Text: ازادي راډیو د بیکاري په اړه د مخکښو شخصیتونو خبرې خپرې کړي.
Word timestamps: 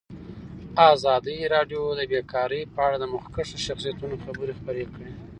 ازادي 0.93 1.37
راډیو 1.53 1.81
د 1.99 2.01
بیکاري 2.11 2.61
په 2.73 2.79
اړه 2.85 2.97
د 2.99 3.05
مخکښو 3.13 3.63
شخصیتونو 3.67 4.15
خبرې 4.23 4.53
خپرې 4.59 4.85
کړي. 4.93 5.11